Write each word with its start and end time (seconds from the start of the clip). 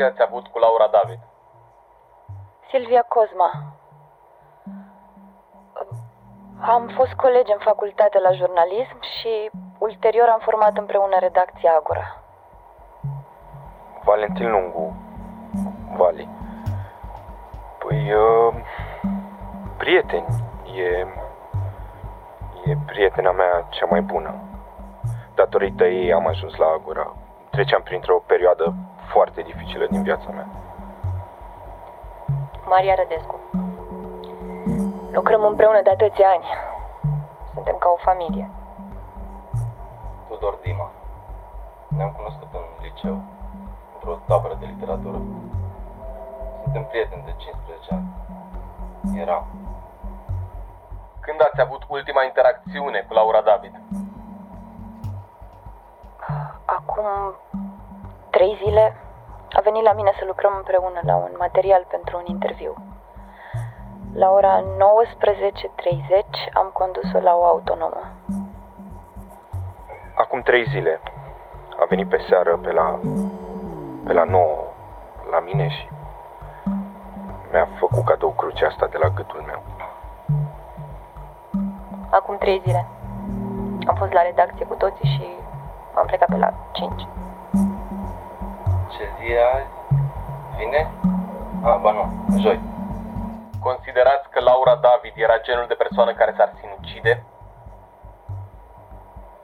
relație 0.00 0.22
ați 0.24 0.30
avut 0.30 0.46
cu 0.46 0.58
Laura 0.58 0.86
David? 0.86 1.20
Silvia 2.70 3.02
Cosma. 3.02 3.50
Am 6.60 6.88
fost 6.96 7.12
colegi 7.12 7.52
în 7.52 7.58
facultate 7.58 8.18
la 8.18 8.32
jurnalism 8.32 8.98
și 9.18 9.50
ulterior 9.78 10.28
am 10.28 10.40
format 10.42 10.76
împreună 10.76 11.16
redacția 11.18 11.72
Agora. 11.72 12.22
Valentin 14.04 14.50
Lungu. 14.50 14.94
Vali. 15.96 16.28
Păi, 17.78 18.12
uh, 18.12 18.54
prieteni. 19.76 20.26
E, 20.74 21.06
e 22.64 22.76
prietena 22.86 23.30
mea 23.30 23.66
cea 23.68 23.86
mai 23.86 24.00
bună. 24.00 24.34
Datorită 25.34 25.84
ei 25.84 26.12
am 26.12 26.26
ajuns 26.26 26.56
la 26.56 26.66
Agora. 26.66 27.14
Treceam 27.50 27.82
printr-o 27.82 28.22
perioadă 28.26 28.74
foarte 29.12 29.40
dificilă 29.40 29.86
din 29.86 30.02
viața 30.02 30.30
mea. 30.30 30.48
Maria 32.68 32.94
Rădescu. 32.94 33.36
Lucrăm 35.12 35.42
împreună 35.44 35.80
de 35.82 35.90
atâția 35.90 36.28
ani. 36.28 36.44
Suntem 37.54 37.76
ca 37.78 37.88
o 37.88 37.96
familie. 37.96 38.50
Tudor 40.28 40.58
Dima. 40.62 40.90
Ne-am 41.88 42.12
cunoscut 42.12 42.48
în 42.52 42.66
liceu, 42.82 43.22
într-o 43.94 44.18
tabără 44.26 44.56
de 44.60 44.66
literatură. 44.66 45.18
Suntem 46.62 46.84
prieteni 46.84 47.22
de 47.24 47.34
15 47.36 47.94
ani. 47.94 48.08
Eram. 49.20 49.46
Când 51.20 51.38
ați 51.42 51.60
avut 51.60 51.82
ultima 51.88 52.22
interacțiune 52.24 53.04
cu 53.08 53.14
Laura 53.14 53.40
David? 53.40 53.74
Acum 56.64 57.06
trei 58.40 58.60
zile 58.64 58.96
a 59.52 59.60
venit 59.60 59.82
la 59.82 59.92
mine 59.92 60.12
să 60.18 60.24
lucrăm 60.26 60.52
împreună 60.56 61.00
la 61.02 61.16
un 61.16 61.32
material 61.38 61.86
pentru 61.90 62.16
un 62.16 62.24
interviu. 62.26 62.74
La 64.14 64.30
ora 64.30 64.60
19.30 64.60 64.64
am 66.52 66.70
condus-o 66.72 67.20
la 67.20 67.34
o 67.36 67.44
autonomă. 67.44 68.02
Acum 70.14 70.42
trei 70.42 70.64
zile 70.64 71.00
a 71.80 71.84
venit 71.88 72.08
pe 72.08 72.18
seară 72.28 72.56
pe 72.62 72.72
la, 72.72 73.00
pe 74.04 74.12
la 74.12 74.24
9 74.24 74.44
la 75.30 75.40
mine 75.40 75.68
și 75.68 75.88
mi-a 77.52 77.68
făcut 77.78 78.04
cadou 78.04 78.30
crucea 78.30 78.66
asta 78.66 78.86
de 78.86 78.98
la 78.98 79.08
gâtul 79.08 79.44
meu. 79.46 79.62
Acum 82.10 82.36
trei 82.38 82.62
zile. 82.64 82.86
Am 83.86 83.94
fost 83.94 84.12
la 84.12 84.22
redacție 84.22 84.66
cu 84.66 84.74
toții 84.74 85.08
și 85.08 85.28
am 85.94 86.06
plecat 86.06 86.28
pe 86.28 86.36
la 86.36 86.54
5. 86.72 87.08
Ce 89.00 89.08
zi 89.18 89.32
e 89.32 89.40
azi? 89.54 89.70
Vine? 90.56 90.90
A, 91.62 91.76
ba 91.76 91.90
nu, 91.90 92.04
joi. 92.38 92.60
Considerați 93.60 94.28
că 94.30 94.40
Laura 94.40 94.74
David 94.74 95.12
era 95.16 95.38
genul 95.38 95.66
de 95.68 95.74
persoană 95.74 96.12
care 96.14 96.34
s-ar 96.36 96.52
sinucide? 96.60 97.24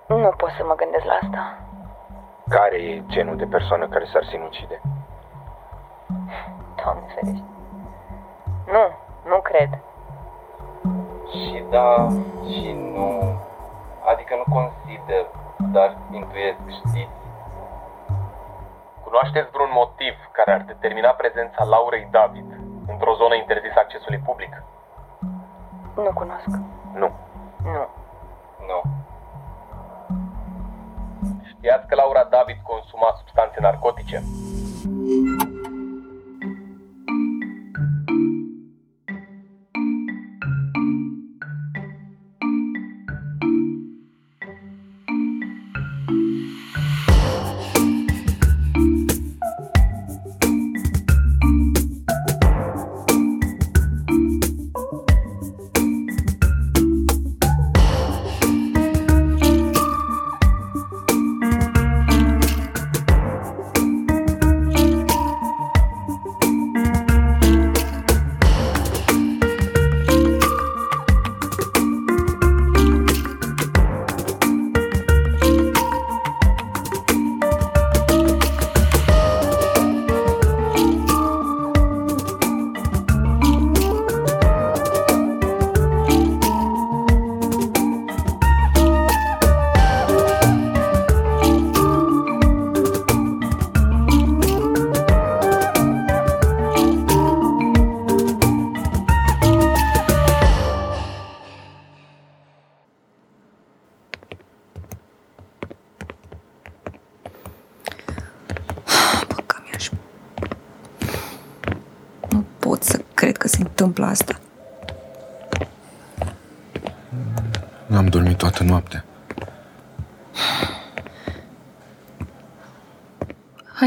Nu 0.07 0.33
pot 0.37 0.51
să 0.57 0.65
mă 0.65 0.75
gândesc 0.75 1.05
la 1.05 1.19
asta. 1.23 1.59
Care 2.49 2.77
e 2.77 3.03
genul 3.07 3.37
de 3.37 3.47
persoană 3.47 3.89
care 3.89 4.05
s-ar 4.05 4.25
sinucide? 4.25 4.81
Doamne 6.83 7.07
ferește. 7.15 7.45
Nu, 8.75 8.85
nu 9.31 9.41
cred. 9.41 9.79
Și 11.31 11.65
da, 11.71 12.07
și 12.51 12.73
nu. 12.73 13.41
Adică 14.11 14.35
nu 14.35 14.55
consider, 14.55 15.27
dar 15.59 15.97
intuiesc, 16.11 16.59
știți? 16.69 17.26
Cunoașteți 19.17 19.51
vreun 19.51 19.71
motiv 19.83 20.15
care 20.33 20.53
ar 20.53 20.63
determina 20.67 21.11
prezența 21.11 21.65
Laurei 21.65 22.09
David 22.11 22.49
într-o 22.87 23.15
zonă 23.15 23.35
interzisă 23.35 23.79
accesului 23.79 24.19
public? 24.19 24.63
Nu 25.95 26.11
cunosc. 26.15 26.51
Nu. 27.01 27.09
Nu. 27.63 27.85
Nu. 28.69 28.79
Știați 31.53 31.87
că 31.87 31.95
Laura 31.95 32.25
David 32.25 32.59
consuma 32.63 33.15
substanțe 33.19 33.59
narcotice? 33.61 34.23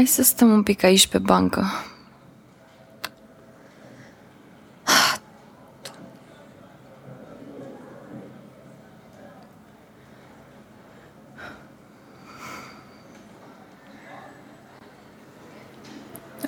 Hai 0.00 0.08
să 0.08 0.22
stăm 0.22 0.52
un 0.52 0.62
pic 0.62 0.82
aici 0.82 1.06
pe 1.06 1.18
bancă. 1.18 1.64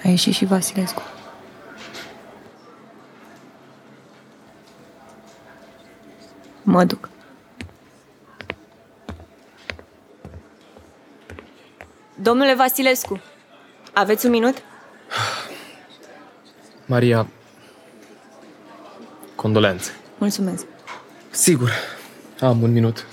A 0.04 0.08
ieșit 0.08 0.34
și 0.34 0.44
Vasilescu. 0.44 1.02
Mă 6.62 6.84
duc. 6.84 7.08
Domnule 12.14 12.54
Vasilescu, 12.54 13.20
aveți 13.92 14.24
un 14.26 14.30
minut? 14.32 14.54
Maria, 16.86 17.26
condolențe. 19.34 19.90
Mulțumesc. 20.18 20.64
Sigur, 21.30 21.70
am 22.40 22.62
un 22.62 22.72
minut. 22.72 23.06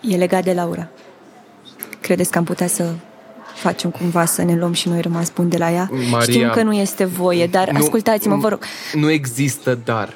E 0.00 0.16
legat 0.16 0.44
de 0.44 0.52
Laura. 0.52 0.88
Credeți 2.00 2.30
că 2.30 2.38
am 2.38 2.44
putea 2.44 2.66
să 2.66 2.92
facem 3.54 3.90
cumva 3.90 4.24
să 4.24 4.42
ne 4.42 4.56
luăm 4.56 4.72
și 4.72 4.88
noi 4.88 5.00
rămas 5.00 5.30
buni 5.30 5.50
de 5.50 5.56
la 5.56 5.70
ea? 5.70 5.88
Maria, 6.10 6.20
Știm 6.20 6.50
că 6.50 6.62
nu 6.62 6.72
este 6.74 7.04
voie, 7.04 7.46
dar 7.46 7.70
nu- 7.70 7.78
ascultați-mă, 7.78 8.36
vă 8.36 8.48
rog. 8.48 8.64
Nu 8.94 9.10
există 9.10 9.74
dar. 9.84 10.14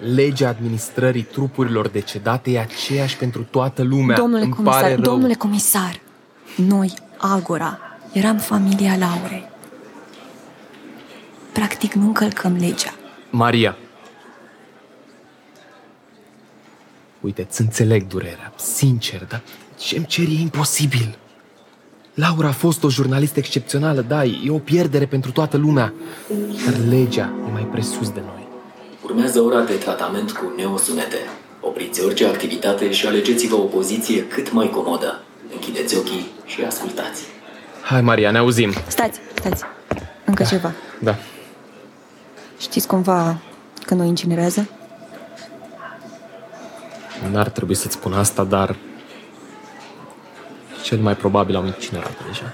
Legea 0.00 0.48
administrării 0.48 1.22
trupurilor 1.22 1.88
decedate 1.88 2.50
e 2.50 2.60
aceeași 2.60 3.16
pentru 3.16 3.42
toată 3.50 3.82
lumea. 3.82 4.16
Domnule 4.16 4.42
Îmi 4.42 4.52
comisar, 4.52 4.80
pare 4.80 4.94
rău. 4.94 5.02
domnule 5.02 5.34
comisar, 5.34 6.00
noi, 6.56 6.92
Agora, 7.22 7.78
eram 8.12 8.36
familia 8.38 8.96
Laurei. 8.96 9.48
Practic 11.52 11.92
nu 11.92 12.06
încălcăm 12.06 12.56
legea. 12.56 12.94
Maria. 13.30 13.76
Uite, 17.20 17.46
îți 17.48 17.60
înțeleg 17.60 18.06
durerea, 18.06 18.52
sincer, 18.56 19.24
dar 19.24 19.42
ce-mi 19.78 20.06
ceri 20.06 20.34
e 20.34 20.40
imposibil. 20.40 21.18
Laura 22.14 22.48
a 22.48 22.52
fost 22.52 22.84
o 22.84 22.90
jurnalistă 22.90 23.38
excepțională, 23.38 24.00
da, 24.00 24.24
e 24.24 24.50
o 24.50 24.58
pierdere 24.58 25.06
pentru 25.06 25.32
toată 25.32 25.56
lumea. 25.56 25.92
Dar 26.64 26.74
legea 26.88 27.32
e 27.48 27.52
mai 27.52 27.62
presus 27.62 28.10
de 28.10 28.20
noi. 28.20 28.39
Urmează 29.10 29.40
ora 29.40 29.60
de 29.60 29.74
tratament 29.74 30.32
cu 30.32 30.52
neosunete. 30.56 31.16
Opriți 31.60 32.04
orice 32.04 32.26
activitate 32.26 32.92
și 32.92 33.06
alegeți-vă 33.06 33.54
o 33.54 33.64
poziție 33.64 34.26
cât 34.26 34.52
mai 34.52 34.70
comodă. 34.70 35.22
Închideți 35.52 35.96
ochii 35.96 36.30
și 36.44 36.62
ascultați. 36.62 37.22
Hai, 37.82 38.00
Maria, 38.00 38.30
ne 38.30 38.38
auzim. 38.38 38.72
Stați, 38.86 39.20
stați. 39.34 39.64
Încă 40.24 40.44
ceva. 40.44 40.72
Da. 41.00 41.14
Știți 42.58 42.86
cumva 42.86 43.38
că 43.86 43.94
noi 43.94 44.08
incinerează? 44.08 44.68
N-ar 47.30 47.48
trebui 47.48 47.74
să-ți 47.74 47.94
spun 47.94 48.12
asta, 48.12 48.44
dar 48.44 48.76
cel 50.82 50.98
mai 50.98 51.16
probabil 51.16 51.56
am 51.56 51.66
incinerat 51.66 52.26
deja. 52.26 52.52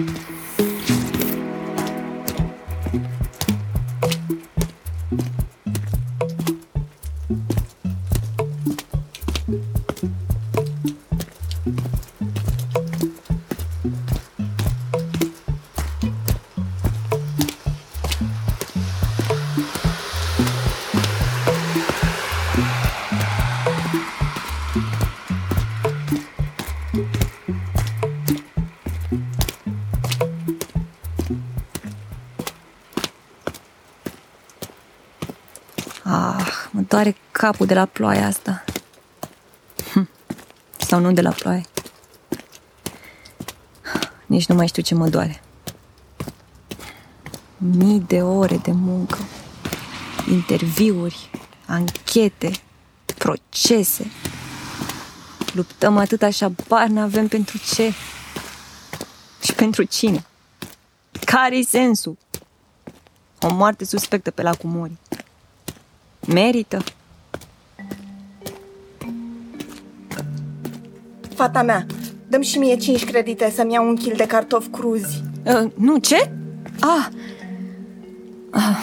Mm-hmm. 0.00 0.39
Ah, 36.12 36.68
mă 36.70 36.80
doare 36.88 37.16
capul 37.30 37.66
de 37.66 37.74
la 37.74 37.84
ploaia 37.84 38.26
asta. 38.26 38.64
Hm. 39.92 40.08
Sau 40.76 41.00
nu 41.00 41.12
de 41.12 41.20
la 41.20 41.30
ploaie. 41.30 41.64
Nici 44.26 44.46
nu 44.46 44.54
mai 44.54 44.66
știu 44.66 44.82
ce 44.82 44.94
mă 44.94 45.08
doare. 45.08 45.42
Mii 47.56 48.00
de 48.00 48.22
ore 48.22 48.56
de 48.56 48.72
muncă, 48.72 49.18
interviuri, 50.30 51.30
anchete, 51.66 52.50
procese. 53.18 54.10
Luptăm 55.52 55.96
atât 55.96 56.22
așa, 56.22 56.52
bar 56.68 56.86
n-avem 56.86 57.28
pentru 57.28 57.58
ce 57.74 57.92
și 59.42 59.52
pentru 59.54 59.82
cine. 59.82 60.24
Care-i 61.24 61.64
sensul? 61.64 62.16
O 63.40 63.54
moarte 63.54 63.84
suspectă 63.84 64.30
pe 64.30 64.42
lacul 64.42 64.70
Mori. 64.70 64.98
Merită. 66.26 66.78
Fata 71.34 71.62
mea, 71.62 71.86
dăm 72.28 72.40
și 72.40 72.58
mie 72.58 72.76
5 72.76 73.04
credite 73.04 73.52
să-mi 73.54 73.72
iau 73.72 73.88
un 73.88 73.96
kil 73.96 74.14
de 74.16 74.26
cartofi 74.26 74.68
cruzi. 74.68 75.22
Uh, 75.44 75.70
nu, 75.74 75.98
ce? 75.98 76.32
Ah. 76.80 77.08
ah. 78.50 78.76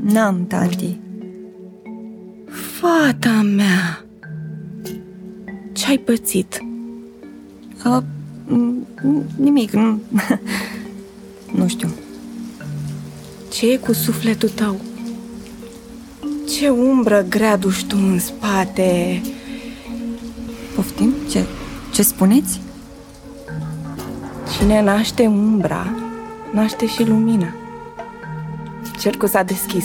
N-am, 0.00 0.46
tanti. 0.46 0.98
Fata 2.80 3.42
mea, 3.42 4.04
ce-ai 5.72 5.98
pățit? 5.98 6.62
Uh, 7.84 8.02
nimic, 9.36 9.70
nu... 9.70 10.00
nu 11.58 11.68
știu. 11.68 11.88
Ce 13.54 13.72
e 13.72 13.76
cu 13.76 13.92
sufletul 13.92 14.48
tău? 14.48 14.80
Ce 16.48 16.68
umbră 16.68 17.24
grea 17.28 17.56
duci 17.56 17.84
tu 17.84 17.96
în 17.96 18.18
spate? 18.18 19.20
Poftim? 20.74 21.12
Ce, 21.30 21.44
ce 21.92 22.02
spuneți? 22.02 22.60
Cine 24.56 24.82
naște 24.82 25.26
umbra, 25.26 25.86
naște 26.52 26.86
și 26.86 27.04
lumina. 27.04 27.54
Cercul 29.00 29.28
s-a 29.28 29.42
deschis. 29.42 29.84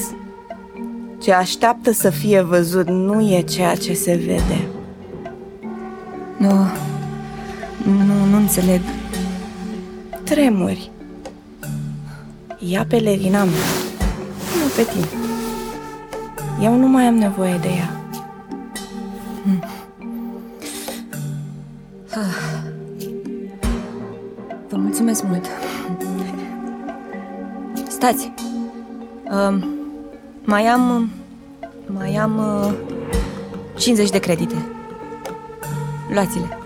Ce 1.21 1.33
așteaptă 1.33 1.91
să 1.91 2.09
fie 2.09 2.41
văzut 2.41 2.87
nu 2.87 3.31
e 3.31 3.41
ceea 3.41 3.75
ce 3.75 3.93
se 3.93 4.15
vede. 4.15 4.67
Nu, 6.37 6.53
nu, 7.83 8.25
nu 8.29 8.37
înțeleg. 8.37 8.81
Tremuri. 10.23 10.91
Ia 12.61 12.85
pelerina 12.85 13.43
mea, 13.43 13.69
nu 14.59 14.67
pe 14.75 14.83
tine. 14.91 15.07
Eu 16.61 16.75
nu 16.75 16.87
mai 16.87 17.03
am 17.03 17.15
nevoie 17.15 17.57
de 17.61 17.67
ea. 17.67 17.93
Vă 24.69 24.77
mulțumesc 24.77 25.23
mult. 25.23 25.45
Stați. 27.87 28.31
Uh, 29.23 29.63
mai 30.43 30.65
am... 30.65 31.09
Mai 31.85 32.15
am... 32.15 32.37
Uh, 32.37 32.73
50 33.77 34.09
de 34.09 34.19
credite. 34.19 34.55
Luați-le. 36.13 36.57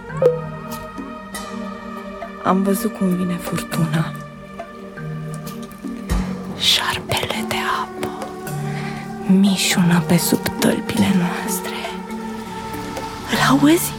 Am 2.43 2.63
văzut 2.63 2.97
cum 2.97 3.07
vine 3.07 3.33
furtuna. 3.33 4.22
Mișună 9.39 10.03
pe 10.07 10.17
sub 10.17 10.47
tălpile 10.59 11.07
noastre. 11.17 11.73
Îl 13.31 13.37
auzi? 13.49 13.91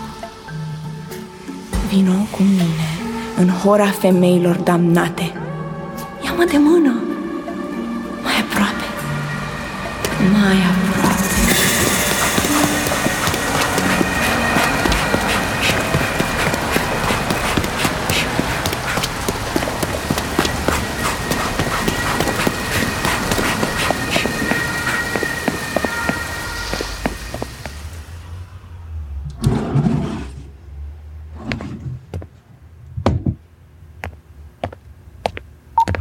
Vino 1.88 2.12
cu 2.30 2.42
mine 2.42 2.88
în 3.36 3.48
hora 3.48 3.86
femeilor 3.86 4.56
damnate. 4.56 5.32
Ia-mă 6.24 6.44
de 6.44 6.56
mână. 6.58 6.94
Mai 8.22 8.38
aproape. 8.40 8.84
Mai 10.32 10.56
aproape. 10.56 11.22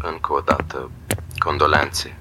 Încă 0.06 0.34
o 0.34 0.40
dată, 0.40 0.92
condolențe. 1.38 2.18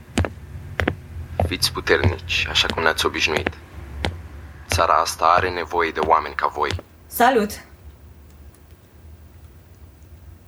Fiți 1.46 1.72
puternici, 1.72 2.46
așa 2.50 2.66
cum 2.74 2.82
ne-ați 2.82 3.06
obișnuit. 3.06 3.50
Țara 4.68 4.92
asta 4.94 5.24
are 5.42 5.50
nevoie 5.50 5.90
de 5.90 6.00
oameni 6.00 6.34
ca 6.34 6.46
voi. 6.46 6.70
Salut! 7.06 7.50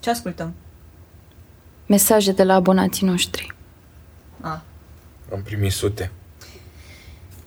Ce 0.00 0.10
ascultăm? 0.10 0.54
Mesaje 1.86 2.32
de 2.32 2.42
la 2.44 2.54
abonații 2.54 3.06
noștri. 3.06 3.52
Ah, 4.40 4.58
Am 5.32 5.42
primit 5.42 5.72
sute. 5.72 6.10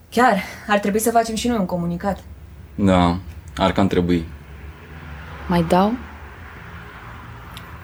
chiar, 0.09 0.41
ar 0.67 0.79
trebui 0.79 0.99
să 0.99 1.11
facem 1.11 1.35
și 1.35 1.47
noi 1.47 1.57
un 1.57 1.65
comunicat. 1.65 2.19
Da, 2.75 3.17
ar 3.57 3.71
cam 3.71 3.87
trebui. 3.87 4.27
Mai 5.47 5.63
dau? 5.63 5.91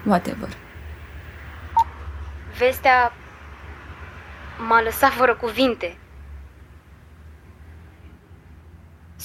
Whatever. 0.05 0.50
Vestea 2.58 3.12
m-a 4.67 4.82
lăsat 4.82 5.12
fără 5.12 5.36
cuvinte. 5.36 5.98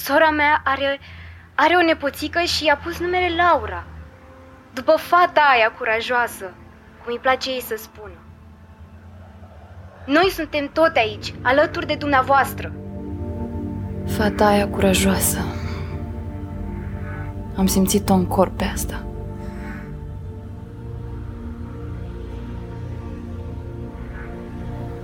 Sora 0.09 0.29
mea 0.29 0.61
are, 0.63 0.99
are 1.55 1.75
o 1.75 1.81
nepoțică 1.81 2.39
și 2.39 2.65
i-a 2.65 2.79
pus 2.83 2.99
numele 2.99 3.35
Laura. 3.35 3.83
După 4.73 4.93
fata 4.97 5.41
aia 5.55 5.71
curajoasă, 5.77 6.45
cum 7.03 7.13
îi 7.13 7.19
place 7.21 7.49
ei 7.49 7.61
să 7.61 7.75
spună. 7.77 8.17
Noi 10.05 10.29
suntem 10.29 10.69
tot 10.73 10.95
aici, 10.95 11.33
alături 11.41 11.87
de 11.87 11.95
dumneavoastră. 11.95 12.73
Fata 14.07 14.47
aia 14.47 14.67
curajoasă. 14.67 15.39
Am 17.57 17.65
simțit-o 17.65 18.13
în 18.13 18.27
corp 18.27 18.57
pe 18.57 18.63
asta. 18.63 19.05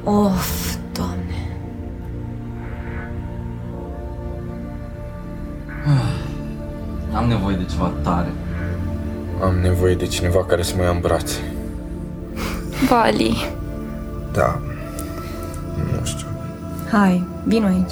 Of, 0.03 0.74
Am 7.15 7.27
nevoie 7.27 7.55
de 7.55 7.65
ceva 7.65 7.93
tare. 8.03 8.31
Am 9.41 9.55
nevoie 9.59 9.95
de 9.95 10.05
cineva 10.07 10.45
care 10.45 10.61
să 10.61 10.75
mă 10.75 10.83
ia 10.83 10.89
în 10.89 10.99
brațe. 10.99 11.39
Vali, 12.89 13.49
Da. 14.31 14.59
Nu 15.99 16.05
știu. 16.05 16.27
Hai, 16.91 17.27
vino 17.43 17.65
aici. 17.67 17.91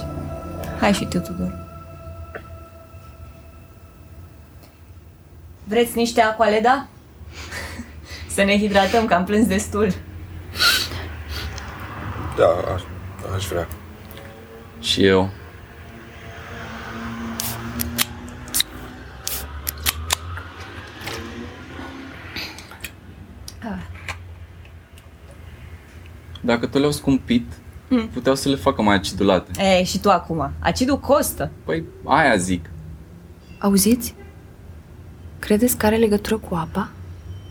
Hai 0.79 0.93
și 0.93 1.05
tu, 1.05 1.19
Tudor. 1.19 1.61
Vreți 5.63 5.97
niște 5.97 6.21
aqualeda? 6.21 6.87
Să 8.29 8.43
ne 8.43 8.57
hidratăm, 8.57 9.05
că 9.05 9.13
am 9.13 9.23
plâns 9.23 9.47
destul. 9.47 9.93
Da, 12.37 12.73
aș, 12.73 12.81
aș 13.35 13.47
vrea. 13.47 13.67
Și 14.79 15.05
eu. 15.05 15.29
Dacă 26.45 26.65
tu 26.65 26.77
le-au 26.77 26.91
scumpit, 26.91 27.45
Mm. 27.89 28.07
puteau 28.07 28.35
să 28.35 28.49
le 28.49 28.55
facă 28.55 28.81
mai 28.81 28.95
acidulate. 28.95 29.61
E, 29.63 29.83
și 29.83 29.99
tu 29.99 30.09
acum. 30.09 30.51
Acidul 30.59 30.99
costă. 30.99 31.51
Păi, 31.63 31.83
aia 32.03 32.35
zic. 32.35 32.69
auziți? 33.59 34.15
Credeți 35.39 35.77
că 35.77 35.85
are 35.85 35.95
legătură 35.95 36.37
cu 36.37 36.55
apa? 36.55 36.89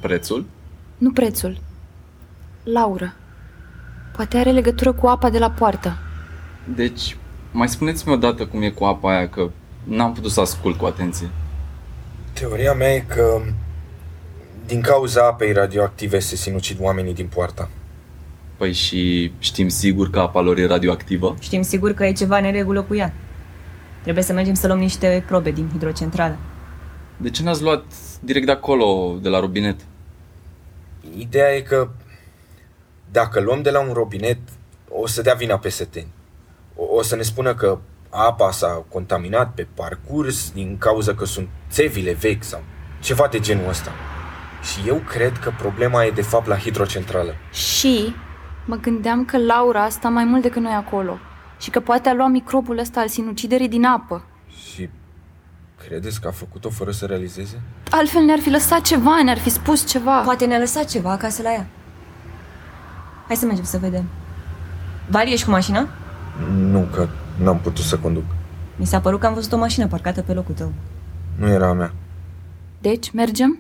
Prețul? 0.00 0.46
Nu 0.99 1.12
prețul. 1.12 1.58
Laura. 2.62 3.12
Poate 4.16 4.37
are 4.38 4.50
legătură 4.50 4.92
cu 4.92 5.06
apa 5.06 5.30
de 5.30 5.38
la 5.38 5.50
poartă. 5.50 5.96
Deci, 6.75 7.16
mai 7.52 7.68
spuneți-mi 7.68 8.14
odată 8.14 8.46
cum 8.46 8.62
e 8.62 8.70
cu 8.70 8.84
apa 8.84 9.11
aia, 9.16 9.28
că 9.28 9.50
n-am 9.84 10.12
putut 10.12 10.30
să 10.30 10.40
ascult 10.40 10.78
cu 10.78 10.84
atenție. 10.84 11.30
Teoria 12.32 12.72
mea 12.72 12.94
e 12.94 13.04
că 13.08 13.40
din 14.66 14.80
cauza 14.80 15.26
apei 15.26 15.52
radioactive 15.52 16.18
se 16.18 16.37
sinucid 16.37 16.76
oamenii 16.80 17.14
din 17.14 17.26
poarta. 17.26 17.68
Păi 18.62 18.73
și 18.73 19.33
știm 19.38 19.69
sigur 19.69 20.11
că 20.11 20.21
apa 20.21 20.40
lor 20.40 20.59
e 20.59 20.66
radioactivă? 20.66 21.37
Știm 21.40 21.62
sigur 21.62 21.92
că 21.92 22.04
e 22.04 22.12
ceva 22.12 22.38
în 22.38 22.52
regulă 22.52 22.83
cu 22.83 22.95
ea. 22.95 23.14
Trebuie 24.02 24.25
să 24.25 24.33
mergem 24.33 24.54
să 24.54 24.66
luăm 24.66 24.78
niște 24.78 25.25
probe 25.26 25.50
din 25.50 25.69
hidrocentrală. 25.73 26.37
De 27.16 27.31
ce 27.31 27.42
n-ați 27.42 27.62
luat 27.62 27.85
direct 28.21 28.47
de 28.47 28.52
acolo, 28.52 29.19
de 29.23 29.28
la 29.28 29.40
robinet? 29.40 29.81
Ideea 31.16 31.54
e 31.54 31.61
că 31.61 31.88
dacă 33.11 33.40
luăm 33.40 33.62
de 33.62 33.71
la 33.71 33.81
un 33.81 33.92
robinet, 33.92 34.38
o 34.88 35.07
să 35.07 35.23
dea 35.23 35.35
vina 35.35 35.59
pe 35.59 35.69
seteni. 35.69 36.12
O, 36.76 36.97
o 36.97 37.02
să 37.02 37.16
ne 37.16 37.23
spună 37.23 37.54
că 37.54 37.78
apa 38.09 38.50
s-a 38.50 38.85
contaminat 38.88 39.54
pe 39.54 39.66
parcurs 39.75 40.50
din 40.50 40.76
cauza 40.78 41.14
că 41.14 41.25
sunt 41.25 41.49
țevile 41.71 42.12
vechi 42.12 42.45
sau 42.45 42.62
ceva 43.00 43.28
de 43.31 43.40
genul 43.40 43.69
ăsta. 43.69 43.92
Și 44.62 44.88
eu 44.88 45.02
cred 45.09 45.38
că 45.38 45.52
problema 45.59 46.04
e 46.04 46.11
de 46.11 46.23
fapt 46.23 46.47
la 46.47 46.59
hidrocentrală. 46.59 47.35
Și 47.52 48.14
mă 48.64 48.76
gândeam 48.76 49.25
că 49.25 49.38
Laura 49.38 49.83
asta 49.83 50.09
mai 50.09 50.25
mult 50.25 50.42
decât 50.42 50.62
noi 50.62 50.73
acolo. 50.73 51.19
Și 51.59 51.71
că 51.71 51.81
poate 51.81 52.09
a 52.09 52.14
luat 52.14 52.31
microbul 52.31 52.78
ăsta 52.78 53.00
al 53.00 53.09
sinuciderii 53.09 53.69
din 53.69 53.85
apă. 53.85 54.25
Și 54.73 54.88
credeți 55.87 56.21
că 56.21 56.28
a 56.28 56.31
făcut-o 56.31 56.71
fără 56.71 56.90
să 56.90 57.07
realizeze? 57.07 57.61
Altfel 57.90 58.23
ne-ar 58.23 58.38
fi 58.38 58.50
lăsat 58.50 58.81
ceva, 58.81 59.23
ne-ar 59.23 59.38
fi 59.38 59.50
spus 59.50 59.87
ceva. 59.87 60.21
Poate 60.21 60.45
ne-a 60.45 60.59
lăsat 60.59 60.85
ceva 60.85 61.11
acasă 61.11 61.42
la 61.42 61.52
ea. 61.52 61.66
Hai 63.26 63.37
să 63.37 63.47
mergem 63.47 63.64
să 63.64 63.78
vedem. 63.78 64.04
Vali, 65.09 65.33
ești 65.33 65.45
cu 65.45 65.50
mașina? 65.50 65.88
Nu, 66.57 66.88
că 66.92 67.09
n-am 67.42 67.59
putut 67.59 67.85
să 67.85 67.99
conduc. 67.99 68.25
Mi 68.76 68.87
s-a 68.87 69.00
părut 69.00 69.21
că 69.21 69.26
am 69.26 69.35
văzut 69.35 69.52
o 69.52 69.57
mașină 69.57 69.87
parcată 69.87 70.23
pe 70.23 70.33
locul 70.33 70.54
tău. 70.54 70.73
Nu 71.38 71.49
era 71.49 71.69
a 71.69 71.73
mea. 71.73 71.92
Deci, 72.81 73.11
mergem? 73.11 73.59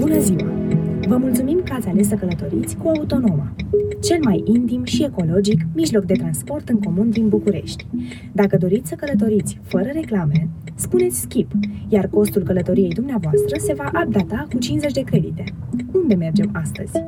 Bună 0.00 0.18
ziua! 0.18 0.52
Vă 1.08 1.16
mulțumim 1.16 1.60
că 1.64 1.72
ați 1.72 1.88
ales 1.88 2.08
să 2.08 2.14
călătoriți 2.14 2.76
cu 2.76 2.88
Autonoma, 2.88 3.52
cel 4.02 4.18
mai 4.22 4.42
intim 4.46 4.84
și 4.84 5.04
ecologic 5.04 5.60
mijloc 5.74 6.04
de 6.04 6.14
transport 6.14 6.68
în 6.68 6.80
comun 6.80 7.10
din 7.10 7.28
București. 7.28 7.86
Dacă 8.32 8.56
doriți 8.56 8.88
să 8.88 8.94
călătoriți 8.94 9.58
fără 9.62 9.88
reclame, 9.92 10.48
spuneți 10.74 11.20
skip, 11.20 11.50
iar 11.88 12.06
costul 12.06 12.42
călătoriei 12.42 12.92
dumneavoastră 12.92 13.58
se 13.58 13.74
va 13.74 13.90
updata 14.04 14.46
cu 14.52 14.58
50 14.58 14.92
de 14.92 15.00
credite. 15.00 15.44
Unde 15.92 16.14
mergem 16.14 16.50
astăzi? 16.52 17.02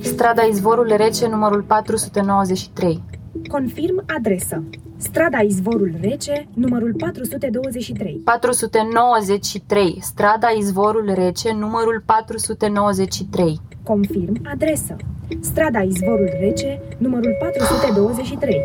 Strada 0.00 0.42
Izvorul 0.42 0.94
Rece, 0.96 1.28
numărul 1.28 1.62
493. 1.62 3.02
Confirm 3.48 4.04
adresă. 4.16 4.62
Strada 4.96 5.38
Izvorul 5.38 5.94
Rece, 6.00 6.48
numărul 6.54 6.94
423. 6.98 8.20
493. 8.24 9.98
Strada 10.00 10.48
Izvorul 10.58 11.12
Rece, 11.14 11.52
numărul 11.52 12.02
493. 12.06 13.60
Confirm 13.82 14.40
adresă. 14.44 14.96
Strada 15.40 15.80
Izvorul 15.80 16.30
Rece, 16.40 16.80
numărul 16.98 17.36
423. 17.38 18.60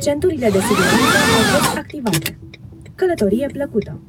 Centurile 0.00 0.50
de 0.50 0.58
siguranță 0.58 1.16
au 1.52 1.58
fost 1.58 1.76
activate. 1.76 2.38
Călătorie 2.94 3.48
plăcută! 3.52 4.00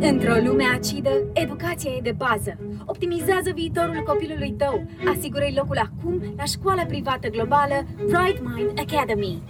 Într-o 0.00 0.34
lume 0.44 0.64
acidă, 0.74 1.10
educația 1.32 1.90
e 1.96 2.00
de 2.02 2.14
bază. 2.16 2.58
Optimizează 2.84 3.50
viitorul 3.54 4.02
copilului 4.06 4.54
tău. 4.58 4.82
Asigură-i 5.16 5.54
locul 5.56 5.78
acum 5.78 6.22
la 6.36 6.44
școala 6.44 6.82
privată 6.82 7.28
globală 7.28 7.86
Bright 7.96 8.42
Mind 8.44 8.78
Academy. 8.78 9.42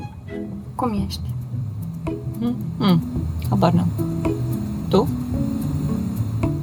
Cum 0.75 1.05
ești? 1.07 1.31
Hmm, 2.79 3.01
habar 3.49 3.73
n-am. 3.73 3.89
Tu? 4.89 5.09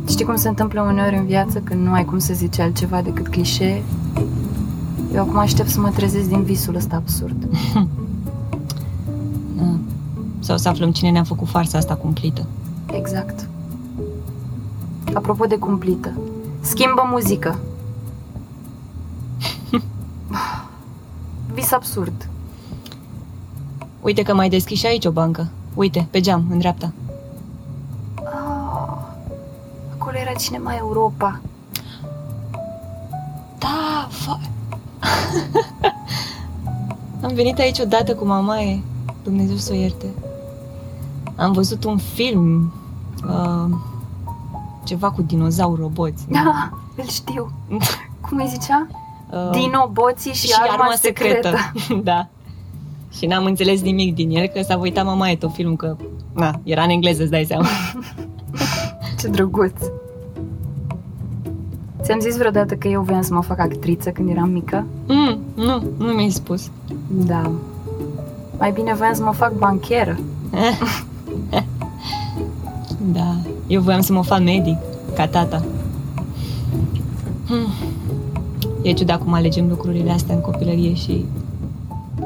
Știi 0.07 0.25
cum 0.25 0.35
se 0.35 0.47
întâmplă 0.47 0.81
uneori 0.81 1.15
în 1.17 1.25
viață 1.25 1.59
când 1.59 1.85
nu 1.85 1.91
ai 1.91 2.05
cum 2.05 2.19
să 2.19 2.33
zici 2.33 2.59
altceva 2.59 3.01
decât 3.01 3.27
clișee? 3.27 3.83
Eu 5.13 5.21
acum 5.21 5.37
aștept 5.37 5.69
să 5.69 5.79
mă 5.79 5.89
trezesc 5.89 6.27
din 6.27 6.43
visul 6.43 6.75
ăsta 6.75 6.95
absurd. 6.95 7.45
Da. 7.45 7.79
Sau 10.39 10.57
să 10.57 10.69
aflăm 10.69 10.91
cine 10.91 11.09
ne-a 11.09 11.23
făcut 11.23 11.47
farsa 11.47 11.77
asta 11.77 11.95
cumplită. 11.95 12.45
Exact. 12.91 13.47
Apropo 15.13 15.45
de 15.45 15.57
cumplită, 15.57 16.11
schimbă 16.61 17.07
muzică. 17.11 17.59
Vis 21.53 21.71
absurd. 21.71 22.28
Uite 24.09 24.23
că 24.23 24.33
mai 24.33 24.49
deschis 24.49 24.79
și 24.79 24.85
aici 24.85 25.05
o 25.05 25.11
bancă. 25.11 25.47
Uite, 25.73 26.07
pe 26.11 26.19
geam, 26.19 26.45
în 26.49 26.57
dreapta. 26.57 26.91
Oh, 28.15 28.97
acolo 29.93 30.17
era 30.17 30.33
cinema 30.33 30.75
Europa. 30.75 31.41
Da, 33.57 34.07
fa... 34.09 34.39
Am 37.23 37.33
venit 37.33 37.59
aici 37.59 37.79
odată 37.79 38.15
cu 38.15 38.25
mamaie. 38.25 38.81
Dumnezeu 39.23 39.55
să 39.55 39.71
o 39.71 39.75
ierte. 39.75 40.05
Am 41.35 41.51
văzut 41.51 41.83
un 41.83 41.97
film. 41.97 42.73
Uh, 43.27 43.77
ceva 44.83 45.11
cu 45.11 45.21
dinozauri 45.21 45.81
roboți. 45.81 46.25
Da, 46.29 46.69
îl 46.95 47.07
știu. 47.07 47.51
Cum 48.29 48.37
îi 48.37 48.47
zicea? 48.47 48.87
Uh, 49.29 49.49
Dino, 49.51 49.89
boții 49.91 50.33
și, 50.33 50.47
și 50.47 50.55
arma 50.69 50.93
secretă. 50.95 51.55
da. 52.03 52.27
Și 53.17 53.25
n-am 53.25 53.45
înțeles 53.45 53.81
nimic 53.81 54.15
din 54.15 54.29
el, 54.29 54.47
că 54.47 54.61
s-a 54.61 54.77
uitat 54.77 55.05
mamaie 55.05 55.35
tot 55.35 55.53
filmul, 55.53 55.75
că 55.75 55.95
na, 56.33 56.59
era 56.63 56.83
în 56.83 56.89
engleză, 56.89 57.21
îți 57.21 57.31
dai 57.31 57.45
seama. 57.45 57.67
Ce 59.19 59.27
drăguț. 59.27 59.81
Ți-am 62.01 62.19
zis 62.19 62.37
vreodată 62.37 62.75
că 62.75 62.87
eu 62.87 63.01
voiam 63.01 63.21
să 63.21 63.33
mă 63.33 63.41
fac 63.41 63.59
actriță 63.59 64.09
când 64.09 64.29
eram 64.29 64.49
mică? 64.49 64.85
Mm, 65.07 65.39
nu, 65.55 65.83
nu 65.97 66.05
mi-ai 66.05 66.29
spus. 66.29 66.71
Da. 67.07 67.51
Mai 68.57 68.71
bine 68.71 68.93
voiam 68.93 69.13
să 69.13 69.23
mă 69.23 69.31
fac 69.31 69.53
bancheră. 69.53 70.19
Da, 73.11 73.35
eu 73.67 73.81
voiam 73.81 74.01
să 74.01 74.13
mă 74.13 74.23
fac 74.23 74.43
medic, 74.43 74.77
ca 75.15 75.27
tata. 75.27 75.65
Hmm. 77.47 77.67
E 78.81 78.93
ciudat 78.93 79.23
cum 79.23 79.33
alegem 79.33 79.67
lucrurile 79.67 80.11
astea 80.11 80.35
în 80.35 80.41
copilărie 80.41 80.93
și 80.93 81.25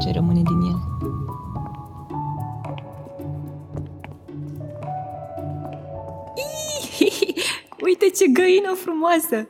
ce 0.02 0.12
rămâne 0.12 0.42
din 0.42 0.62
ele. 0.62 0.82
Uite 7.86 8.10
ce 8.10 8.28
găină 8.28 8.74
frumoasă! 8.74 9.48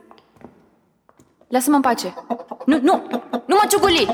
Lasă-mă 1.47 1.75
în 1.75 1.81
pace. 1.81 2.13
Nu, 2.65 2.79
nu, 2.81 3.03
nu 3.45 3.55
mă 3.55 3.65
ciuguli! 3.69 4.07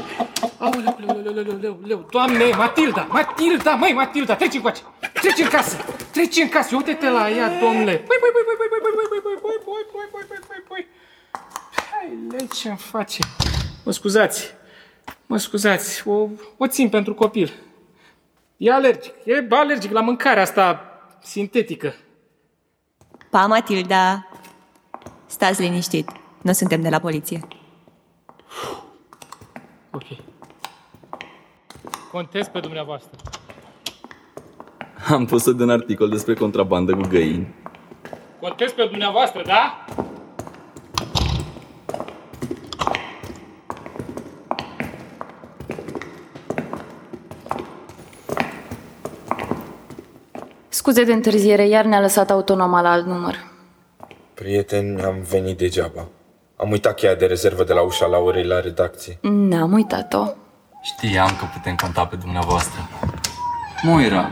Aoleu, 0.58 0.96
leu, 1.06 1.22
leu, 1.22 1.34
leu, 1.34 1.58
leu, 1.62 1.80
leu, 1.84 2.06
Doamne, 2.12 2.46
Matilda, 2.58 3.08
Matilda, 3.10 3.72
măi, 3.76 3.94
Matilda, 3.94 4.36
treci 4.36 4.54
încoace. 4.54 4.82
Treci 5.14 5.40
în 5.40 5.48
casă! 5.48 5.78
Treci 6.12 6.38
în 6.38 6.50
casă! 6.50 6.76
Uite-te 6.76 7.10
la 7.10 7.30
ea, 7.30 7.60
domnule! 7.60 7.96
Păi, 7.96 8.18
păi, 8.22 8.32
păi, 8.36 8.44
păi, 8.48 8.56
păi, 8.58 8.68
păi, 8.70 8.80
păi, 8.82 9.08
păi, 9.10 9.20
păi, 9.24 9.40
păi, 9.44 9.86
păi, 9.92 10.08
păi, 10.12 10.26
păi, 10.30 10.40
păi, 10.48 10.64
păi. 10.68 10.88
Hai, 11.92 12.18
le 12.32 12.48
ce-mi 12.54 12.78
face? 12.78 13.24
Mă 13.84 13.92
scuzați. 13.92 14.58
Mă 15.30 15.38
scuzați. 15.38 16.08
O, 16.08 16.28
o 16.58 16.68
țin 16.68 16.90
pentru 16.90 17.14
copil. 17.14 17.52
E 18.58 18.72
alergic. 18.72 19.14
E 19.26 19.48
alergic 19.50 19.92
la 19.92 20.02
mâncarea 20.02 20.42
asta 20.42 20.82
sintetică. 21.22 21.94
Pa, 23.30 23.46
Matilda! 23.46 24.28
Stați 25.26 25.62
liniștit. 25.62 26.10
Nu 26.42 26.52
suntem 26.52 26.82
de 26.82 26.90
la 26.90 27.00
poliție. 27.00 27.48
Ok. 29.92 30.04
Contez 32.12 32.48
pe 32.48 32.60
dumneavoastră. 32.60 33.10
Am 35.10 35.26
pus 35.26 35.46
un 35.46 35.70
articol 35.70 36.10
despre 36.10 36.34
contrabandă 36.34 36.96
cu 36.96 37.08
găini. 37.10 37.54
Contez 38.40 38.72
pe 38.72 38.86
dumneavoastră, 38.90 39.42
da? 39.46 39.86
Scuze 50.90 51.04
de 51.04 51.14
întârziere, 51.14 51.68
iar 51.68 51.86
ne-a 51.86 52.00
lăsat 52.00 52.30
autonoma 52.30 52.82
la 52.82 52.92
alt 52.92 53.06
număr. 53.06 53.36
Prieteni, 54.34 55.02
am 55.02 55.16
venit 55.30 55.58
degeaba. 55.58 56.08
Am 56.56 56.72
uitat 56.72 56.96
cheia 56.96 57.16
de 57.16 57.26
rezervă 57.26 57.64
de 57.64 57.74
la 57.74 57.82
ușa 57.82 58.06
Laurei 58.06 58.44
la 58.44 58.60
redacție. 58.60 59.18
N-am 59.22 59.74
uitat-o. 59.74 60.26
Știam 60.82 61.28
că 61.28 61.46
putem 61.54 61.76
conta 61.76 62.06
pe 62.06 62.16
dumneavoastră. 62.16 62.90
Moira, 63.82 64.30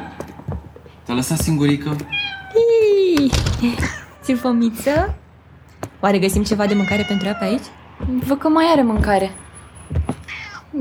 te-a 1.03 1.13
lăsat 1.13 1.37
singurică? 1.37 1.95
Ți 4.23 4.33
fomiță? 4.33 5.15
Oare 5.99 6.19
găsim 6.19 6.43
ceva 6.43 6.65
de 6.65 6.73
mâncare 6.73 7.05
pentru 7.07 7.27
ea 7.27 7.33
pe 7.33 7.45
aici? 7.45 7.65
Văd 8.25 8.37
că 8.37 8.47
mai 8.47 8.65
are 8.71 8.81
mâncare. 8.81 9.31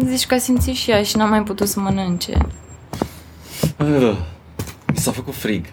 Zici 0.05 0.27
că 0.27 0.35
a 0.35 0.39
simțit 0.39 0.75
și 0.75 0.91
ea 0.91 1.03
și 1.03 1.17
n-a 1.17 1.27
mai 1.27 1.43
putut 1.43 1.69
să 1.69 1.81
mănânce. 1.81 2.39
Uh, 3.79 4.17
mi 4.19 4.36
s-a 5.07 5.13
făcut 5.13 5.35
frig. 5.35 5.67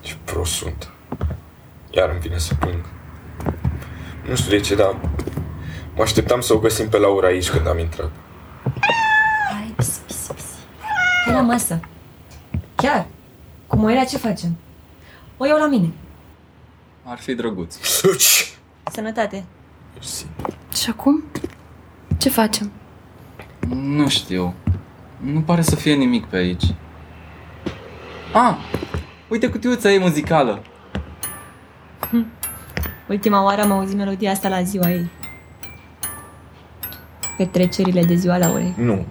Ce 0.00 0.16
prost 0.24 0.52
sunt. 0.52 0.90
Iar 1.90 2.10
îmi 2.10 2.20
vine 2.20 2.38
să 2.38 2.54
plâng. 2.54 2.84
Nu 4.28 4.34
știu 4.34 4.50
de 4.50 4.60
ce, 4.60 4.74
dar 4.74 5.00
mă 5.96 6.02
așteptam 6.02 6.40
să 6.40 6.54
o 6.54 6.58
găsim 6.58 6.88
pe 6.88 6.98
Laura 6.98 7.26
aici 7.26 7.50
când 7.50 7.66
am 7.66 7.78
intrat. 7.78 8.10
Hai, 9.50 9.72
pisi, 9.76 10.00
pisi, 10.06 10.32
pisi. 10.32 10.46
Hai 11.24 11.34
la 11.34 11.40
masă. 11.40 11.80
Chiar. 12.74 13.06
Cu 13.66 13.76
Moira 13.76 14.04
ce 14.04 14.16
facem? 14.16 14.56
O 15.36 15.46
iau 15.46 15.58
la 15.58 15.66
mine. 15.66 15.92
Ar 17.04 17.18
fi 17.18 17.34
drăguț. 17.34 17.76
Sănătate. 18.92 19.44
Și 20.74 20.90
acum? 20.90 21.24
Ce 22.18 22.28
facem? 22.28 22.72
Nu 23.68 24.08
știu. 24.08 24.54
Nu 25.20 25.40
pare 25.40 25.62
să 25.62 25.76
fie 25.76 25.94
nimic 25.94 26.24
pe 26.24 26.36
aici. 26.36 26.64
Ah! 28.34 28.56
Uite 29.28 29.48
cutiuța 29.48 29.90
ei 29.90 29.98
muzicală. 29.98 30.62
Ultima 33.08 33.44
oară 33.44 33.62
am 33.62 33.70
auzit 33.72 33.96
melodia 33.96 34.30
asta 34.30 34.48
la 34.48 34.62
ziua 34.62 34.90
ei. 34.90 35.10
Petrecerile 37.36 38.04
de 38.04 38.14
ziua 38.14 38.36
Laurei. 38.36 38.74
Nu. 38.76 39.06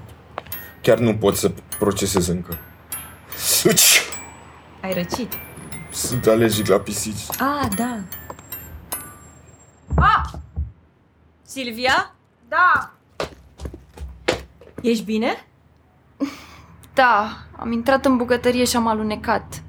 Chiar 0.81 0.97
nu 0.97 1.15
pot 1.15 1.35
să 1.35 1.51
procesez 1.79 2.27
încă. 2.27 2.57
Uci! 3.65 4.01
Ai 4.81 4.93
răcit? 4.93 5.33
Sunt 5.91 6.25
alergic 6.25 6.67
la 6.67 6.77
pisici. 6.77 7.39
Ah, 7.39 7.67
da. 7.75 7.99
Ah! 9.95 10.31
Silvia? 11.41 12.15
Da! 12.47 12.93
Ești 14.81 15.03
bine? 15.03 15.45
Da, 16.93 17.37
am 17.59 17.71
intrat 17.71 18.05
în 18.05 18.17
bucătărie 18.17 18.63
și 18.63 18.75
am 18.75 18.87
alunecat. 18.87 19.61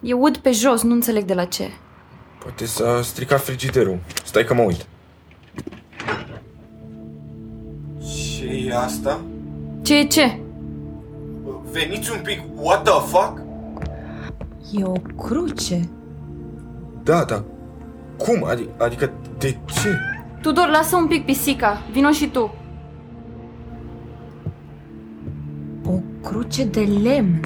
E 0.00 0.12
ud 0.12 0.36
pe 0.36 0.50
jos, 0.50 0.82
nu 0.82 0.92
înțeleg 0.92 1.24
de 1.24 1.34
la 1.34 1.44
ce. 1.44 1.70
Poate 2.42 2.66
s-a 2.66 3.02
stricat 3.02 3.40
frigiderul. 3.40 3.98
Stai 4.24 4.44
că 4.44 4.54
mă 4.54 4.62
uit. 4.62 4.86
ce 8.38 8.46
e 8.66 8.76
asta? 8.76 9.20
Ce 9.82 9.96
e 9.98 10.04
ce? 10.06 10.38
Veniți 11.72 12.10
un 12.10 12.20
pic, 12.22 12.40
what 12.54 12.82
the 12.82 13.00
fuck? 13.06 13.42
E 14.72 14.84
o 14.84 14.92
cruce. 14.92 15.88
Da, 17.02 17.24
da. 17.24 17.42
Cum? 18.16 18.48
Adi- 18.54 18.76
adică, 18.78 19.10
de 19.38 19.56
ce? 19.66 19.98
Tudor, 20.42 20.68
lasă 20.68 20.96
un 20.96 21.06
pic 21.06 21.24
pisica. 21.24 21.82
Vino 21.92 22.10
și 22.10 22.26
tu. 22.28 22.54
Cruce 26.22 26.64
de 26.64 26.80
lemn. 27.02 27.40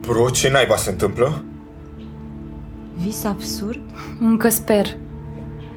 Bro, 0.00 0.30
ce 0.30 0.50
naiba 0.50 0.76
se 0.76 0.90
întâmplă? 0.90 1.44
Vis 3.02 3.24
absurd? 3.24 3.80
Încă 4.20 4.48
sper. 4.48 4.86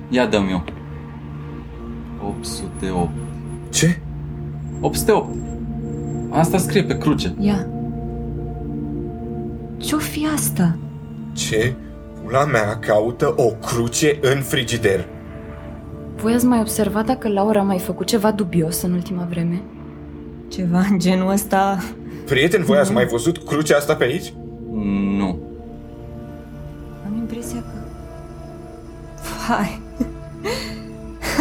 Ia 0.09 0.25
dăm 0.25 0.47
eu. 0.49 0.63
808. 2.27 3.09
Ce? 3.69 3.99
808. 4.79 5.29
Asta 6.29 6.57
scrie 6.57 6.83
pe 6.83 6.97
cruce. 6.97 7.35
Ia. 7.39 7.67
Ce-o 9.77 9.97
fi 9.97 10.27
asta? 10.33 10.77
Ce? 11.33 11.73
Pula 12.23 12.45
mea 12.45 12.77
caută 12.79 13.33
o 13.37 13.45
cruce 13.45 14.17
în 14.21 14.41
frigider. 14.41 15.07
Voi 16.15 16.33
ați 16.33 16.45
mai 16.45 16.59
observat 16.59 17.05
dacă 17.05 17.27
Laura 17.27 17.59
a 17.59 17.63
mai 17.63 17.79
făcut 17.79 18.07
ceva 18.07 18.31
dubios 18.31 18.81
în 18.81 18.91
ultima 18.93 19.27
vreme? 19.29 19.61
Ceva 20.47 20.79
în 20.89 20.99
genul 20.99 21.31
ăsta... 21.31 21.77
Prieten, 22.29 22.63
voi 22.63 22.77
ați 22.77 22.91
mai 22.91 23.05
văzut 23.05 23.37
crucea 23.37 23.77
asta 23.77 23.95
pe 23.95 24.03
aici? 24.03 24.33
Nu. 25.17 25.39
Am 27.05 27.15
impresia 27.17 27.59
că... 27.59 27.79
Vai... 29.47 29.81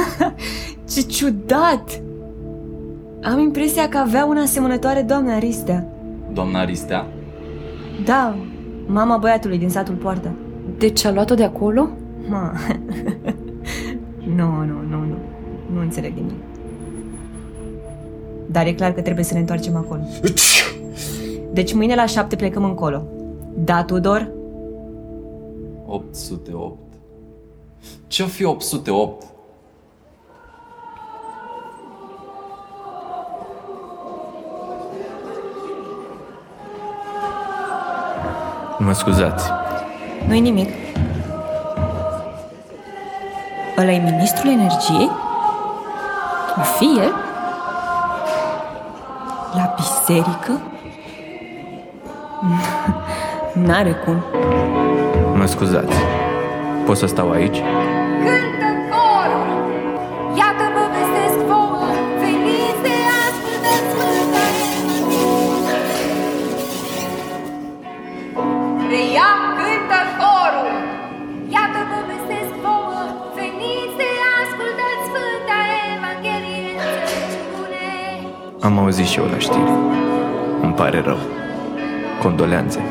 Ce 0.90 1.01
ciudat! 1.01 2.01
Am 3.22 3.38
impresia 3.38 3.88
că 3.88 3.98
avea 3.98 4.24
una 4.24 4.40
asemănătoare 4.40 5.03
doamna 5.03 5.35
Aristea. 5.35 5.87
Doamna 6.33 6.61
Aristea? 6.61 7.07
Da, 8.05 8.37
mama 8.87 9.16
băiatului 9.16 9.59
din 9.59 9.68
satul 9.68 9.94
Poartă. 9.94 10.31
Deci 10.79 11.05
a 11.05 11.12
luat-o 11.12 11.35
de 11.35 11.44
acolo? 11.44 11.88
Ma. 12.29 12.53
nu, 14.37 14.64
nu, 14.64 14.83
nu, 14.88 14.98
nu. 14.98 15.16
Nu 15.72 15.81
înțeleg 15.81 16.12
nimic. 16.14 16.35
Dar 18.51 18.66
e 18.66 18.72
clar 18.72 18.92
că 18.92 19.01
trebuie 19.01 19.24
să 19.24 19.35
ne 19.35 19.40
întoarcem 19.40 19.77
acolo. 19.77 20.01
Deci 21.52 21.74
mâine 21.74 21.94
la 21.94 22.06
șapte 22.06 22.37
plecăm 22.37 22.64
încolo. 22.64 23.02
Da, 23.54 23.84
Tudor? 23.84 24.30
808. 25.87 26.78
Ce-o 28.06 28.26
fi 28.26 28.44
808? 28.44 29.24
Mă 38.78 38.92
scuzați. 38.92 39.50
Nu-i 40.26 40.40
nimic. 40.40 40.68
ăla 43.78 43.90
e 43.92 44.11
ministrul 44.11 44.50
energiei? 44.50 45.11
O 46.58 46.62
fie? 46.62 47.02
La 49.54 49.74
biserică? 49.76 50.61
N-are 53.66 53.92
cum. 54.05 54.24
Mă 55.35 55.46
scuzați. 55.46 55.96
Pot 56.87 56.96
să 56.96 57.07
stau 57.07 57.31
aici? 57.31 57.59
Cântă 58.24 58.70
corul! 58.92 59.46
Iată 60.40 60.64
vă 60.74 60.85
vestesc 60.94 61.38
vouă, 61.51 61.88
veniți 62.20 62.81
de 62.87 62.96
ascultați 63.27 63.88
Sfânta 63.92 64.46
Reia, 68.90 69.31
cântă 69.59 70.01
corul! 70.20 70.72
Iată 71.57 71.81
vă 71.90 71.98
vestesc 72.11 72.53
vouă, 72.64 73.03
veniți 73.38 73.94
de 74.03 74.11
ascultați 74.40 75.03
Sfânta 75.09 75.59
Evanghelie 75.94 76.61
în 76.62 76.90
înțelepciune. 76.94 77.87
Am 78.66 78.79
auzit 78.83 79.07
și 79.07 79.18
eu 79.18 79.27
la 79.33 79.38
știri. 79.38 79.72
Îmi 80.62 80.74
pare 80.74 81.01
rău. 81.01 81.38
Condoleanțe! 82.22 82.83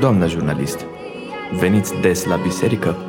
Doamna 0.00 0.26
jurnalist, 0.26 0.86
veniți 1.58 1.94
des 2.00 2.24
la 2.24 2.36
biserică? 2.36 3.05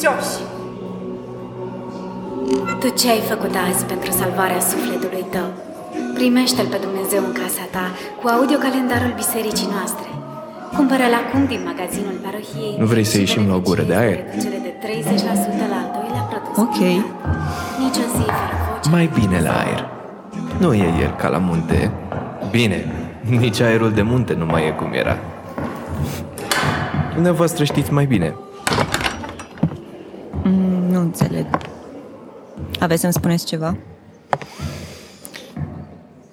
Pentru 0.00 0.18
credincioși 0.18 0.34
Tu 2.80 2.88
ce 3.00 3.06
ai 3.10 3.22
făcut 3.32 3.54
azi 3.68 3.84
pentru 3.84 4.10
salvarea 4.10 4.60
sufletului 4.60 5.24
tău? 5.34 5.48
Primește-L 6.14 6.66
pe 6.74 6.78
Dumnezeu 6.86 7.22
în 7.28 7.32
casa 7.42 7.64
ta 7.74 7.86
cu 8.20 8.26
audiocalendarul 8.34 9.12
bisericii 9.22 9.72
noastre. 9.76 10.08
Cumpără-l 10.76 11.14
acum 11.22 11.42
din 11.52 11.60
magazinul 11.70 12.16
parohiei. 12.24 12.76
Nu 12.82 12.86
vrei 12.92 13.04
să 13.04 13.14
și 13.16 13.22
ieșim 13.24 13.44
la 13.48 13.54
o 13.54 13.60
gură 13.68 13.82
de 13.90 13.94
aer? 13.94 14.18
Reducere 14.24 14.58
de 14.66 14.72
30% 15.64 15.72
la 15.72 15.78
al 15.82 15.88
doilea 15.96 16.24
produs. 16.30 16.54
Ok. 16.64 16.80
Nici 17.82 17.98
o 18.04 18.06
zi 18.14 18.24
fără 18.38 18.54
voce. 18.66 18.88
Mai 18.96 19.06
bine 19.18 19.38
la 19.48 19.54
aer. 19.64 19.80
Nu 20.62 20.70
e 20.74 20.88
el 21.04 21.12
ca 21.20 21.28
la 21.28 21.40
munte. 21.48 21.78
Bine, 22.50 22.78
nici 23.42 23.60
aerul 23.60 23.92
de 23.98 24.02
munte 24.02 24.32
nu 24.40 24.46
mai 24.52 24.66
e 24.66 24.70
cum 24.70 24.90
era. 24.92 25.16
Dumneavoastră 27.14 27.64
știți 27.64 27.92
mai 27.92 28.06
bine. 28.14 28.34
Mm, 31.00 31.06
nu 31.06 31.12
înțeleg. 31.12 31.46
Aveți 32.78 33.00
să-mi 33.00 33.12
spuneți 33.12 33.46
ceva? 33.46 33.76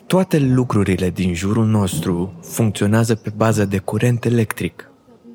Toate 0.07 0.39
lucrurile 0.39 1.09
din 1.09 1.33
jurul 1.33 1.65
nostru 1.65 2.33
funcționează 2.41 3.15
pe 3.15 3.31
bază 3.35 3.65
de 3.65 3.77
curent 3.77 4.25
electric. 4.25 4.89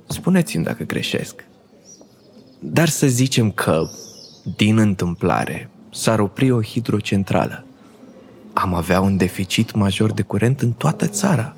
Spuneți-mi 0.07 0.65
dacă 0.65 0.85
greșesc. 0.85 1.45
Dar 2.59 2.89
să 2.89 3.07
zicem 3.07 3.51
că, 3.51 3.83
din 4.57 4.79
întâmplare, 4.79 5.71
s-ar 5.91 6.19
opri 6.21 6.51
o 6.51 6.63
hidrocentrală. 6.63 7.65
Am 8.53 8.75
avea 8.75 9.01
un 9.01 9.17
deficit 9.17 9.75
major 9.75 10.13
de 10.13 10.23
curent 10.23 10.61
în 10.61 10.73
toată 10.73 11.07
țara. 11.07 11.57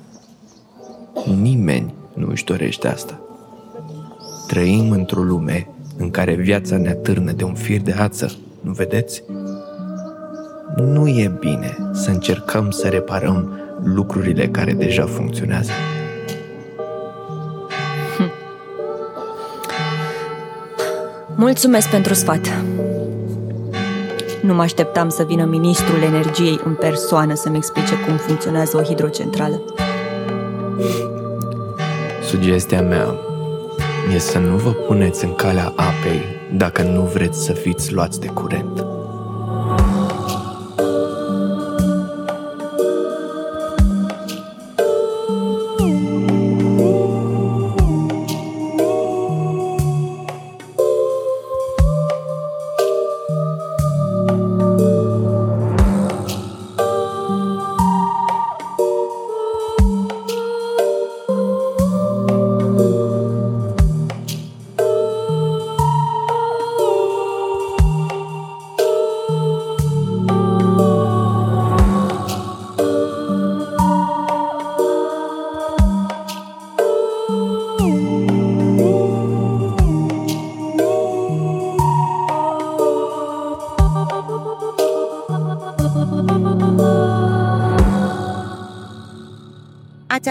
Nimeni 1.25 1.93
nu 2.13 2.27
își 2.29 2.43
dorește 2.43 2.87
asta. 2.87 3.19
Trăim 4.47 4.91
într-o 4.91 5.21
lume 5.21 5.67
în 5.97 6.11
care 6.11 6.33
viața 6.33 6.77
ne 6.77 6.89
atârnă 6.89 7.31
de 7.31 7.43
un 7.43 7.53
fir 7.53 7.81
de 7.81 7.91
ață, 7.91 8.31
nu 8.61 8.71
vedeți? 8.71 9.23
Nu 10.75 11.07
e 11.07 11.37
bine 11.39 11.77
să 11.93 12.09
încercăm 12.09 12.69
să 12.69 12.87
reparăm 12.87 13.59
lucrurile 13.83 14.47
care 14.47 14.73
deja 14.73 15.05
funcționează. 15.05 15.71
Mulțumesc 21.35 21.89
pentru 21.89 22.13
sfat. 22.13 22.63
Nu 24.41 24.53
mă 24.53 24.61
așteptam 24.61 25.09
să 25.09 25.23
vină 25.23 25.45
ministrul 25.45 26.01
energiei 26.01 26.59
în 26.63 26.73
persoană 26.73 27.33
să-mi 27.33 27.57
explice 27.57 27.93
cum 28.05 28.15
funcționează 28.15 28.77
o 28.77 28.81
hidrocentrală. 28.81 29.61
Sugestia 32.23 32.81
mea 32.81 33.15
e 34.13 34.17
să 34.17 34.39
nu 34.39 34.55
vă 34.55 34.71
puneți 34.71 35.25
în 35.25 35.35
calea 35.35 35.73
apei 35.75 36.21
dacă 36.53 36.81
nu 36.81 37.01
vreți 37.01 37.43
să 37.43 37.53
fiți 37.53 37.93
luați 37.93 38.19
de 38.19 38.27
curent. 38.27 38.94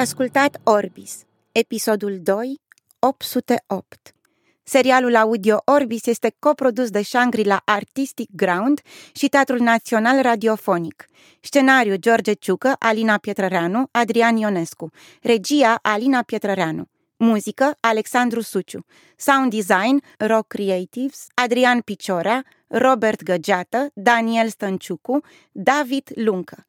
Ascultat 0.05 0.61
Orbis, 0.65 1.23
episodul 1.53 2.19
2, 2.23 2.61
808. 2.99 4.15
Serialul 4.63 5.17
audio 5.17 5.63
Orbis 5.65 6.07
este 6.07 6.35
coprodus 6.39 6.91
de 6.91 7.03
Shangri-La 7.03 7.63
Artistic 7.65 8.29
Ground 8.33 8.81
și 9.13 9.29
Teatrul 9.29 9.59
Național 9.59 10.23
Radiofonic. 10.23 11.07
Scenariu 11.41 11.97
George 11.97 12.33
Ciucă, 12.33 12.77
Alina 12.79 13.19
Pietrăreanu, 13.19 13.89
Adrian 13.91 14.37
Ionescu. 14.37 14.91
Regia 15.23 15.79
Alina 15.83 16.23
Pietrăreanu. 16.23 16.85
Muzică 17.17 17.77
Alexandru 17.81 18.41
Suciu. 18.41 18.85
Sound 19.17 19.51
design 19.51 20.03
Rock 20.19 20.47
Creatives, 20.47 21.27
Adrian 21.35 21.81
Piciorea, 21.81 22.45
Robert 22.67 23.23
Găgeată, 23.23 23.91
Daniel 23.95 24.49
Stănciucu, 24.49 25.21
David 25.53 26.11
Luncă. 26.15 26.67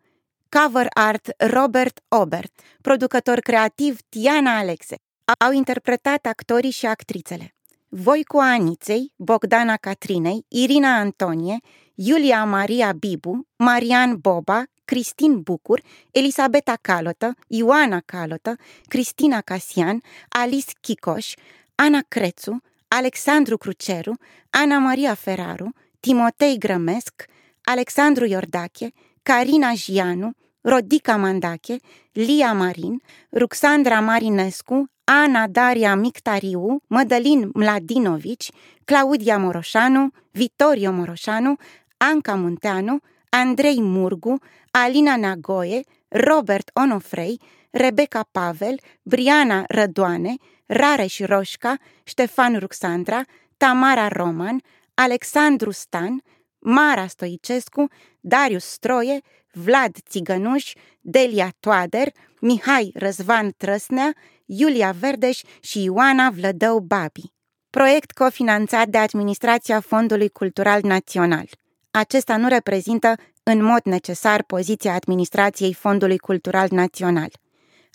Cover 0.61 0.87
art 0.93 1.33
Robert 1.37 1.99
Obert, 2.07 2.59
producător 2.81 3.39
creativ 3.39 3.99
Tiana 4.09 4.57
Alexe. 4.57 4.95
Au 5.39 5.51
interpretat 5.51 6.25
actorii 6.25 6.71
și 6.71 6.85
actrițele. 6.85 7.55
Voicu 7.89 8.37
Aniței, 8.37 9.13
Bogdana 9.15 9.77
Catrinei, 9.77 10.45
Irina 10.47 10.97
Antonie, 10.97 11.57
Iulia 11.95 12.43
Maria 12.43 12.91
Bibu, 12.91 13.47
Marian 13.55 14.17
Boba, 14.17 14.63
Cristin 14.85 15.41
Bucur, 15.41 15.81
Elisabeta 16.11 16.77
Calotă, 16.81 17.33
Ioana 17.47 17.99
Calotă, 18.05 18.55
Cristina 18.87 19.41
Casian, 19.41 20.01
Alice 20.29 20.71
Chicoș, 20.81 21.33
Ana 21.75 21.99
Crețu, 22.07 22.61
Alexandru 22.87 23.57
Cruceru, 23.57 24.17
Ana 24.49 24.77
Maria 24.77 25.13
Feraru, 25.13 25.73
Timotei 25.99 26.57
Grămesc, 26.57 27.25
Alexandru 27.63 28.25
Iordache, 28.25 28.91
Carina 29.23 29.73
Gianu, 29.73 30.35
Rodica 30.65 31.15
Mandache, 31.15 31.79
Lia 32.13 32.53
Marin, 32.53 32.99
Ruxandra 33.29 33.99
Marinescu, 33.99 34.85
Ana 35.03 35.47
Daria 35.47 35.95
Mictariu, 35.95 36.81
Mădălin 36.87 37.49
Mladinovici, 37.53 38.51
Claudia 38.85 39.37
Moroșanu, 39.37 40.07
Vitorio 40.31 40.91
Moroșanu, 40.91 41.55
Anca 41.97 42.33
Munteanu, 42.35 42.97
Andrei 43.29 43.81
Murgu, 43.81 44.37
Alina 44.71 45.15
Nagoe, 45.15 45.81
Robert 46.07 46.69
Onofrei, 46.73 47.39
Rebecca 47.69 48.27
Pavel, 48.31 48.79
Briana 49.03 49.63
Rădoane, 49.67 50.35
Rareș 50.65 51.19
Roșca, 51.19 51.77
Ștefan 52.03 52.57
Ruxandra, 52.59 53.21
Tamara 53.57 54.07
Roman, 54.07 54.61
Alexandru 54.93 55.71
Stan, 55.71 56.21
Mara 56.59 57.07
Stoicescu, 57.07 57.87
Darius 58.19 58.65
Stroie, 58.65 59.21
Vlad 59.55 59.95
Țigănuș, 60.09 60.73
Delia 61.01 61.53
Toader, 61.59 62.11
Mihai 62.39 62.91
Răzvan 62.93 63.53
Trăsnea, 63.57 64.13
Iulia 64.45 64.95
Verdeș 64.99 65.41
și 65.61 65.83
Ioana 65.83 66.29
Vlădău 66.29 66.79
Babi. 66.79 67.33
Proiect 67.69 68.11
cofinanțat 68.11 68.87
de 68.87 68.97
Administrația 68.97 69.79
Fondului 69.79 70.29
Cultural 70.29 70.81
Național. 70.83 71.47
Acesta 71.91 72.37
nu 72.37 72.47
reprezintă 72.47 73.15
în 73.43 73.63
mod 73.63 73.81
necesar 73.83 74.43
poziția 74.43 74.93
Administrației 74.93 75.73
Fondului 75.73 76.17
Cultural 76.17 76.67
Național. 76.71 77.29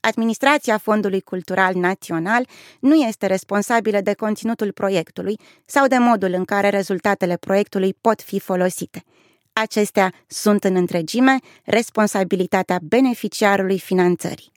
Administrația 0.01 0.79
Fondului 0.79 1.21
Cultural 1.21 1.75
Național 1.75 2.47
nu 2.81 2.95
este 2.95 3.27
responsabilă 3.27 4.01
de 4.01 4.15
conținutul 4.15 4.73
proiectului 4.73 5.39
sau 5.65 5.87
de 5.87 5.99
modul 5.99 6.33
în 6.33 6.45
care 6.45 6.69
rezultatele 6.69 7.37
proiectului 7.37 7.95
pot 8.01 8.23
fi 8.23 8.39
folosite. 8.39 9.05
Acestea 9.61 10.13
sunt 10.27 10.65
în 10.65 10.75
întregime 10.75 11.37
responsabilitatea 11.65 12.81
beneficiarului 12.83 13.79
finanțării. 13.79 14.53